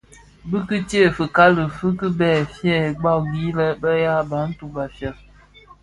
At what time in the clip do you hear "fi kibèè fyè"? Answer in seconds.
1.77-2.75